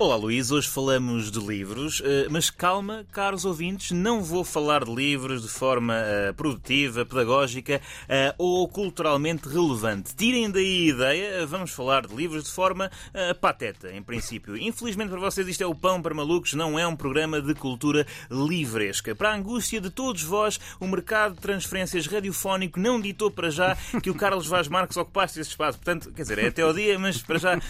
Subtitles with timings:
[0.00, 4.94] Olá Luís, hoje falamos de livros, eh, mas calma, caros ouvintes, não vou falar de
[4.94, 10.14] livros de forma uh, produtiva, pedagógica uh, ou culturalmente relevante.
[10.14, 12.88] Tirem daí a ideia, vamos falar de livros de forma
[13.40, 14.56] pateta, em princípio.
[14.56, 18.06] Infelizmente para vocês isto é o Pão para Malucos, não é um programa de cultura
[18.30, 19.16] livresca.
[19.16, 23.76] Para a angústia de todos vós, o mercado de transferências radiofónico não ditou para já
[24.00, 25.76] que o Carlos Vaz Marques ocupasse esse espaço.
[25.78, 27.60] Portanto, quer dizer, é até ao dia, mas para já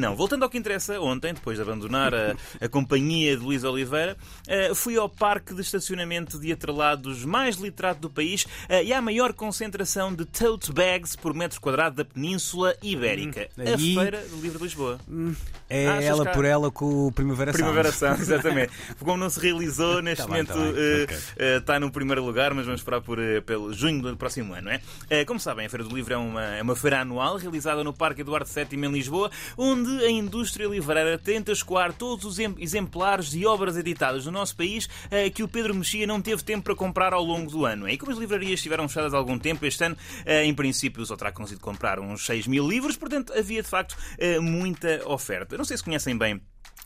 [0.00, 0.16] não.
[0.16, 4.74] Voltando ao que interessa, ontem, depois da abandonar a, a companhia de Luís Oliveira, uh,
[4.74, 9.32] fui ao parque de estacionamento de atrelados mais literado do país uh, e à maior
[9.32, 13.48] concentração de tote bags por metro quadrado da Península Ibérica.
[13.58, 13.98] Hum, aí...
[13.98, 14.98] A Feira do Livro de Lisboa.
[15.08, 15.34] Hum,
[15.68, 17.62] é ah, ela por ela com o Primavera Sound.
[17.62, 18.72] Primavera Sound, exatamente.
[18.98, 21.00] Como não se realizou, neste tá momento bem, tá bem.
[21.00, 21.56] Uh, okay.
[21.58, 25.24] está no primeiro lugar, mas vamos esperar por, pelo junho do próximo ano, não é?
[25.24, 28.22] como sabem, a Feira do Livro é uma, é uma feira anual realizada no Parque
[28.22, 33.76] Eduardo VII em Lisboa, onde a indústria livreira tenta escoar todos os exemplares de obras
[33.76, 37.22] editadas no nosso país eh, que o Pedro Mexia não teve tempo para comprar ao
[37.22, 37.88] longo do ano.
[37.88, 41.16] E como as livrarias estiveram fechadas há algum tempo, este ano, eh, em princípio, só
[41.16, 45.56] terá conseguido comprar uns 6 mil livros, portanto, havia de facto eh, muita oferta.
[45.56, 46.40] Não sei se conhecem bem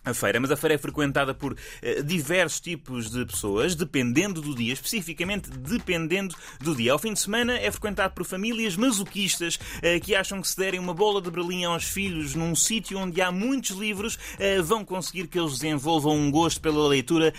[0.05, 4.55] a feira, mas a feira é frequentada por uh, diversos tipos de pessoas, dependendo do
[4.55, 6.93] dia, especificamente dependendo do dia.
[6.93, 10.81] Ao fim de semana é frequentado por famílias masoquistas uh, que acham que se derem
[10.81, 15.29] uma bola de Berlim aos filhos num sítio onde há muitos livros, uh, vão conseguir
[15.29, 17.33] que eles desenvolvam um gosto pela leitura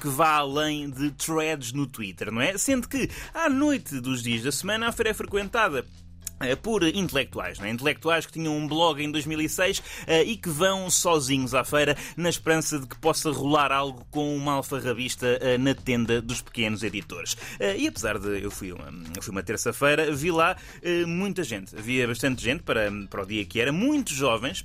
[0.00, 2.56] que vá além de threads no Twitter, não é?
[2.58, 6.09] Sendo que à noite dos dias da semana a feira é frequentada eh,
[6.62, 7.70] por intelectuais, né?
[7.70, 11.96] intelectuais que tinham um blog em 2006 uh, eh, e que vão sozinhos à feira
[12.16, 16.82] na esperança de que possa rolar algo com uma alfarrabista uh, na tenda dos pequenos
[16.82, 17.34] editores.
[17.34, 20.56] Uh, e apesar de eu fui uma, eu fui uma terça-feira, vi lá
[21.06, 24.64] muita gente, havia bastante gente para, para o dia que era, muitos jovens,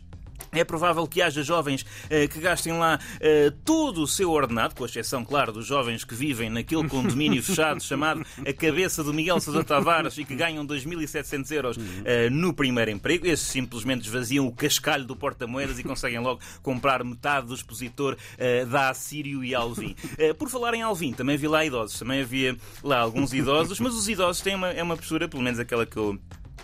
[0.56, 4.86] é provável que haja jovens eh, que gastem lá eh, todo o seu ordenado, com
[4.86, 9.64] exceção, claro, dos jovens que vivem naquele condomínio fechado chamado a cabeça do Miguel Sousa
[9.64, 13.28] Tavares e que ganham 2.700 euros eh, no primeiro emprego.
[13.28, 18.66] Esses simplesmente esvaziam o cascalho do porta-moedas e conseguem logo comprar metade do expositor eh,
[18.66, 19.96] da Assírio e Alvim.
[20.18, 22.00] Eh, por falar em Alvim, também vi lá idosos.
[22.00, 25.60] Também havia lá alguns idosos, mas os idosos têm uma, é uma postura, pelo menos
[25.60, 26.20] aquela que eu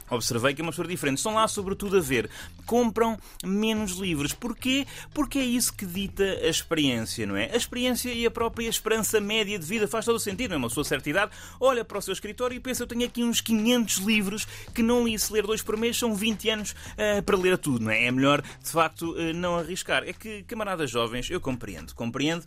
[0.10, 1.18] observei que é uma pessoa diferente.
[1.18, 2.30] Estão lá, sobretudo, a ver.
[2.66, 4.34] Compram menos livros.
[4.34, 4.86] Porquê?
[5.14, 7.52] Porque é isso que dita a experiência, não é?
[7.52, 10.60] A experiência e a própria esperança média de vida faz todo o sentido, não é?
[10.60, 13.42] Uma de certa idade olha para o seu escritório e pensa: eu tenho aqui uns
[13.42, 15.18] 500 livros que não li.
[15.18, 18.06] Se ler dois por mês, são 20 anos uh, para ler tudo, não é?
[18.06, 20.04] É melhor, de facto, uh, não arriscar.
[20.04, 21.94] É que, camaradas jovens, eu compreendo.
[21.94, 22.44] Compreendo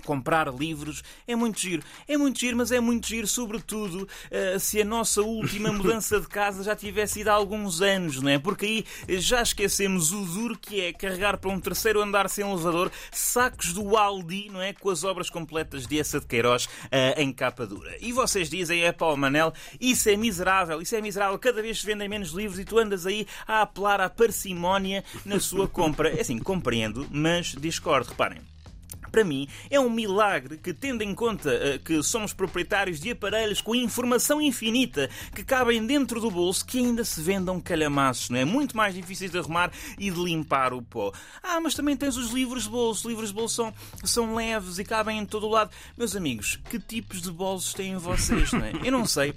[0.00, 1.82] comprar livros é muito giro.
[2.08, 6.26] É muito giro, mas é muito giro, sobretudo, uh, se a nossa última mudança de
[6.26, 8.38] casa já tivesse ido há alguns anos, não é?
[8.38, 8.66] Porque
[9.08, 13.72] aí já esquecemos o duro que é carregar para um terceiro andar sem elevador sacos
[13.72, 14.72] do Aldi, não é?
[14.72, 16.68] Com as obras completas de Essa de Queiroz uh,
[17.16, 17.96] em capa dura.
[18.00, 21.38] E vocês dizem, é Paulo Manel, isso é miserável, isso é miserável.
[21.38, 25.38] Cada vez se vendem menos livros e tu andas aí a apelar à parcimónia na
[25.40, 26.10] sua compra.
[26.10, 28.10] É assim, compreendo, mas discordo.
[28.10, 28.40] Reparem
[29.10, 33.60] para mim, é um milagre que, tendo em conta uh, que somos proprietários de aparelhos
[33.60, 38.44] com informação infinita que cabem dentro do bolso, que ainda se vendam calhamaços, não é?
[38.44, 41.12] Muito mais difíceis de arrumar e de limpar o pó.
[41.42, 43.00] Ah, mas também tens os livros de bolso.
[43.00, 45.70] Os livros de bolso são, são leves e cabem em todo o lado.
[45.96, 48.72] Meus amigos, que tipos de bolsos têm vocês, não é?
[48.84, 49.34] Eu não sei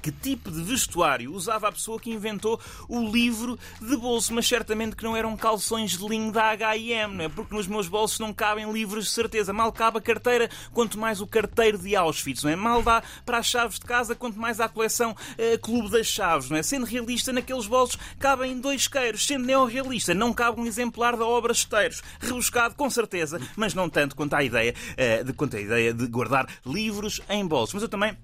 [0.00, 4.96] que tipo de vestuário usava a pessoa que inventou o livro de bolso, mas certamente
[4.96, 7.28] que não eram calções de linho da H&M, não é?
[7.28, 9.52] Porque nos meus bolsos não cabem livros de certeza.
[9.52, 12.56] Mal cabe a carteira, quanto mais o carteiro de Auschwitz, não é?
[12.56, 16.50] Mal dá para as chaves de casa, quanto mais à coleção uh, Clube das Chaves,
[16.50, 16.62] não é?
[16.62, 19.26] Sendo realista, naqueles bolsos cabem dois queiros.
[19.26, 22.02] Sendo neorrealista, não cabe um exemplar da obra Esteiros.
[22.20, 26.06] Rebuscado, com certeza, mas não tanto quanto a ideia, uh, de, quanto a ideia de
[26.06, 27.74] guardar livros em bolsos.
[27.74, 28.16] Mas eu também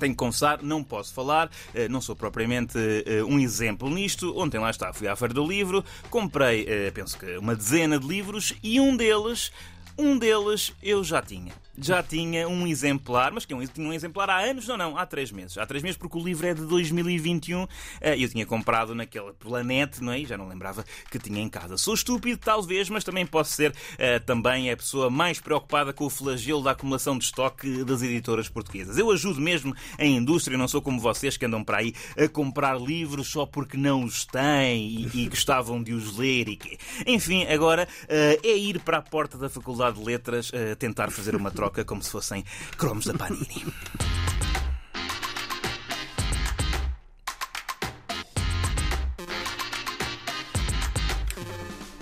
[0.00, 4.36] tenho que confessar, não posso falar, eh, não sou propriamente eh, um exemplo nisto.
[4.36, 8.06] Ontem lá está, fui à Feira do Livro, comprei, eh, penso que uma dezena de
[8.06, 9.52] livros e um deles,
[9.96, 14.38] um deles eu já tinha já tinha um exemplar, mas que tinha um exemplar há
[14.38, 15.56] anos, não, não, há três meses.
[15.58, 17.66] Há três meses porque o livro é de 2021
[18.00, 20.20] eh, e eu tinha comprado naquele planeta, não é?
[20.20, 21.76] E já não lembrava que tinha em casa.
[21.76, 26.10] Sou estúpido, talvez, mas também posso ser uh, também a pessoa mais preocupada com o
[26.10, 28.98] flagelo da acumulação de estoque das editoras portuguesas.
[28.98, 32.80] Eu ajudo mesmo a indústria, não sou como vocês que andam para aí a comprar
[32.80, 36.78] livros só porque não os têm e, e gostavam de os ler e que...
[37.06, 41.34] Enfim, agora uh, é ir para a porta da Faculdade de Letras uh, tentar fazer
[41.34, 42.42] uma troca como se fossem
[42.78, 43.66] cromos da Panini.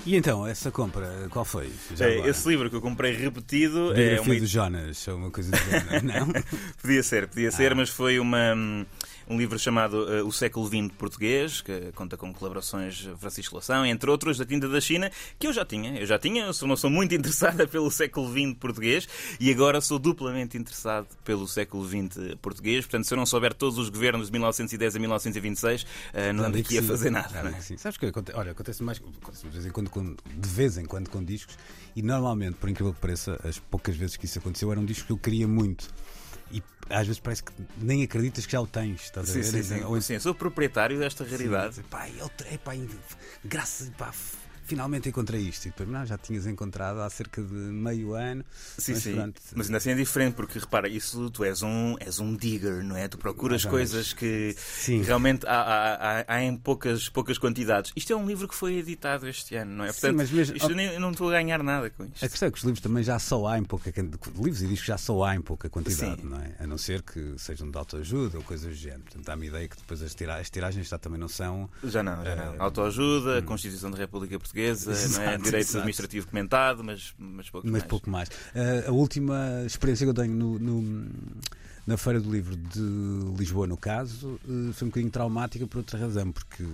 [0.07, 1.71] E então, essa compra, qual foi?
[1.99, 3.93] É, esse livro que eu comprei repetido.
[3.93, 4.41] Biografia é uma...
[4.41, 6.33] do Jonas, ou uma coisa do Jonas, não?
[6.81, 7.53] podia ser, podia ah.
[7.53, 8.55] ser, mas foi uma.
[8.55, 8.87] Hum,
[9.29, 14.11] um livro chamado uh, O Século XX Português, que conta com colaborações Francisco Lação, entre
[14.11, 15.99] outros, da tinta da China, que eu já tinha.
[15.99, 19.09] Eu já tinha, eu sou, não sou muito interessada pelo século XX português
[19.39, 22.87] e agora sou duplamente interessado pelo século XX português.
[22.87, 25.87] Portanto, se eu não souber todos os governos de 1910 a 1926, uh,
[26.35, 27.43] não ando aqui a fazer nada.
[27.43, 27.61] Não, é?
[27.77, 31.11] Sabes que olha, acontece mais acontece de, vez em quando, com, de vez em quando
[31.11, 31.57] com discos
[31.95, 35.13] e normalmente, por incrível que pareça, as poucas vezes que isso aconteceu eram discos que
[35.13, 35.89] eu queria muito
[36.51, 39.03] e às vezes parece que nem acreditas que já o tens.
[39.05, 39.45] Estás sim, a ver?
[39.45, 39.85] Sim, sim.
[39.85, 41.77] Ou, sim, sou proprietário desta raridade.
[41.77, 42.31] Sim, pá, eu,
[42.65, 42.73] pá,
[43.45, 44.13] graças pá,
[44.69, 45.67] finalmente encontrei isto.
[45.67, 48.45] E depois, não, já tinhas encontrado há cerca de meio ano.
[48.77, 49.15] Sim, mas, sim.
[49.15, 49.43] Pronto.
[49.55, 52.97] Mas ainda assim é diferente, porque repara, isso tu és um, és um digger, não
[52.97, 53.09] é?
[53.09, 55.03] Tu procuras coisas que sim.
[55.03, 57.93] realmente há, há, há, há, em poucas, poucas quantidades.
[57.97, 59.89] Isto é um livro que foi editado este ano, não é?
[59.89, 62.25] Portanto, sim, mas mesmo, isto, eu, eu não estou a ganhar nada com isto.
[62.25, 63.93] A questão é que os livros também já só há em pouca
[64.37, 66.29] livros e discos já só há em pouca quantidade, sim.
[66.29, 66.55] não é?
[66.59, 69.03] A não ser que sejam de autoajuda ou coisas do género.
[69.03, 71.69] Portanto, dá-me ideia que depois as, tira as tiragens já também não são.
[71.85, 72.57] Já não, já não.
[72.57, 73.43] Uh, autoajuda, hum.
[73.43, 74.58] Constituição da República Portuguesa,
[75.15, 75.37] não é?
[75.39, 75.79] direito exato.
[75.79, 77.85] administrativo comentado, mas, mas pouco mas mais.
[77.85, 78.29] pouco mais.
[78.29, 81.07] Uh, a última experiência que eu tenho no, no,
[81.87, 82.81] na Feira do Livro de
[83.39, 86.65] Lisboa, no caso, uh, foi um bocadinho traumática por outra razão, porque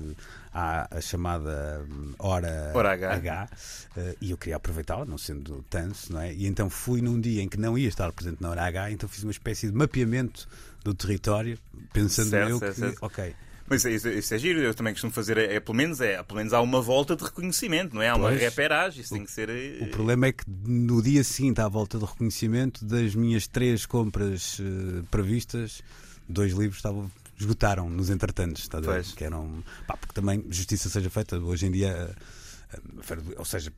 [0.52, 3.48] há a chamada hum, hora, hora H, H
[3.96, 6.34] uh, e eu queria aproveitá-la, não sendo tanso, não é?
[6.34, 9.08] E então fui num dia em que não ia estar presente na hora H, então
[9.08, 10.48] fiz uma espécie de mapeamento
[10.82, 11.58] do território,
[11.92, 12.98] pensando certo, eu certo, que, certo.
[13.00, 13.34] ok,
[13.69, 16.37] mas isso, isso, é giro, eu também costumo fazer, é, é, pelo, menos, é, pelo
[16.37, 18.08] menos há uma volta de reconhecimento, não é?
[18.11, 19.49] Há uma reperagem, isso o, tem que ser.
[19.81, 24.58] O problema é que no dia seguinte à volta de reconhecimento, das minhas três compras
[24.58, 25.82] uh, previstas,
[26.28, 28.81] dois livros estavam esgotaram nos entretantos, está?
[29.16, 29.64] Que eram.
[29.87, 32.14] Pá, porque também justiça seja feita, hoje em dia.
[32.72, 33.72] Uh, ou seja,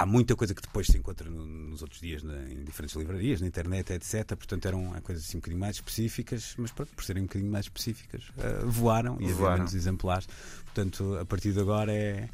[0.00, 3.40] há muita coisa que depois se encontra no, nos outros dias na, em diferentes livrarias,
[3.40, 4.26] na internet, etc.
[4.28, 7.66] Portanto, eram coisas assim um bocadinho mais específicas, mas pronto, por serem um bocadinho mais
[7.66, 10.26] específicas, uh, voaram e havia menos exemplares.
[10.64, 12.28] Portanto, a partir de agora é.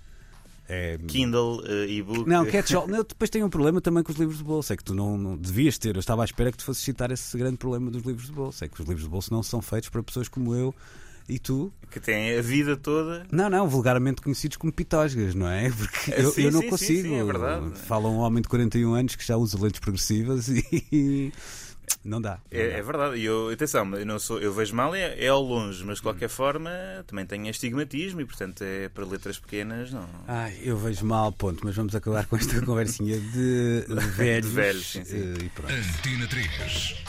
[0.69, 0.99] É...
[1.07, 2.29] Kindle, uh, e-book.
[2.29, 2.89] Não, catch-all.
[2.89, 4.75] depois tem um problema também com os livros de bolsa.
[4.75, 5.95] É que tu não, não, devias ter.
[5.95, 8.65] Eu estava à espera que tu fosses citar esse grande problema dos livros de bolsa.
[8.65, 10.75] É que os livros de bolsa não são feitos para pessoas como eu
[11.29, 11.73] e tu?
[11.91, 13.27] Que têm a vida toda.
[13.31, 15.71] Não, não, vulgarmente conhecidos como pitosgas, não é?
[15.77, 17.09] Porque é, eu, sim, eu, não sim, consigo.
[17.09, 17.79] Sim, é verdade.
[17.81, 20.49] Fala um homem de 41 anos que já usa lentes progressivas
[20.93, 21.33] e.
[22.05, 22.41] Não dá.
[22.51, 22.77] Não é, dá.
[22.79, 23.17] é, verdade.
[23.17, 26.03] E eu, atenção, eu, não sou, eu vejo mal é, é ao longe, mas de
[26.03, 26.31] qualquer hum.
[26.31, 26.71] forma
[27.07, 30.09] também tenho astigmatismo e, portanto, é para letras pequenas, não.
[30.27, 31.65] Ai, eu vejo mal, ponto.
[31.65, 33.85] Mas vamos acabar com esta conversinha de
[34.17, 34.49] velhos.
[34.49, 35.35] de velhos, sim, sim.
[35.45, 35.73] E pronto.
[35.73, 37.05] Antena 3.